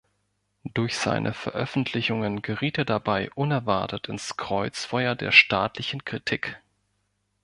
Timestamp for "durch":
0.63-0.97